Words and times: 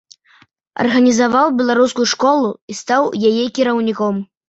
Арганізаваў 0.83 1.53
беларускую 1.61 2.09
школу 2.17 2.51
і 2.71 2.81
стаў 2.81 3.03
яе 3.33 3.49
кіраўніком. 3.61 4.15